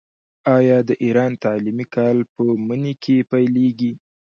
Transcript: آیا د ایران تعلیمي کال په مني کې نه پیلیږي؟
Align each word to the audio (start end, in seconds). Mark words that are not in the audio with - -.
آیا 0.57 0.77
د 0.87 0.89
ایران 1.03 1.31
تعلیمي 1.43 1.85
کال 1.95 2.17
په 2.33 2.41
مني 2.67 2.93
کې 3.03 3.15
نه 3.21 3.25
پیلیږي؟ 3.31 3.91